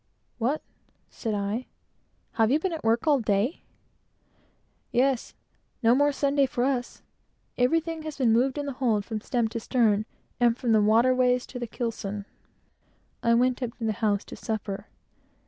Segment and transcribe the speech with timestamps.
[0.39, 0.63] "What,"
[1.11, 1.67] said I,
[2.31, 3.61] "have you been at work all day?"
[4.91, 5.35] "Yes!
[5.83, 7.03] no more Sunday for us.
[7.55, 10.07] Everything has been moved in the hold, from stem to stern,
[10.39, 12.25] and from the waterways to the keelson."
[13.21, 14.87] I went up to the house to supper.